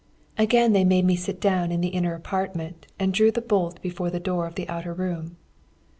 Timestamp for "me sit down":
1.05-1.71